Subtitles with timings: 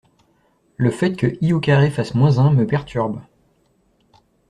[0.77, 3.21] Le fait que i au carré fasse moins un me perturbe.